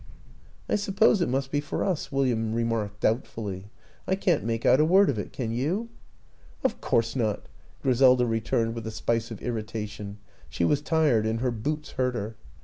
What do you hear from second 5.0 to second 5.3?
of